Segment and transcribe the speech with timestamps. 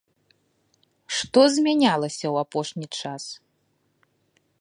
[1.17, 3.23] Што змянялася ў апошні час?